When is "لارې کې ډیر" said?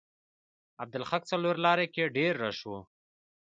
1.65-2.31